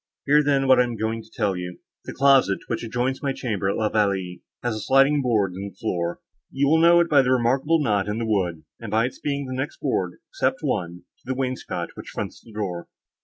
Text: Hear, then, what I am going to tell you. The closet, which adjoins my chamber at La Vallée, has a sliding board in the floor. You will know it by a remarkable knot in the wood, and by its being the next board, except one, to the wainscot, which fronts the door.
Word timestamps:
Hear, 0.25 0.43
then, 0.43 0.65
what 0.67 0.79
I 0.79 0.83
am 0.85 0.95
going 0.97 1.21
to 1.21 1.29
tell 1.29 1.55
you. 1.55 1.77
The 2.05 2.13
closet, 2.13 2.57
which 2.65 2.83
adjoins 2.83 3.21
my 3.21 3.33
chamber 3.33 3.69
at 3.69 3.75
La 3.75 3.87
Vallée, 3.87 4.41
has 4.63 4.75
a 4.75 4.79
sliding 4.79 5.21
board 5.21 5.53
in 5.53 5.69
the 5.69 5.75
floor. 5.75 6.21
You 6.49 6.67
will 6.69 6.79
know 6.81 6.99
it 7.01 7.07
by 7.07 7.19
a 7.19 7.23
remarkable 7.25 7.79
knot 7.83 8.07
in 8.07 8.17
the 8.17 8.25
wood, 8.25 8.63
and 8.79 8.89
by 8.89 9.05
its 9.05 9.19
being 9.19 9.45
the 9.45 9.53
next 9.53 9.77
board, 9.79 10.13
except 10.31 10.63
one, 10.63 11.03
to 11.19 11.23
the 11.25 11.35
wainscot, 11.35 11.89
which 11.95 12.09
fronts 12.09 12.41
the 12.43 12.51
door. 12.51 12.87